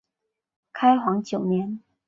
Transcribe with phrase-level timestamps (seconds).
[0.73, 1.79] 开皇九年。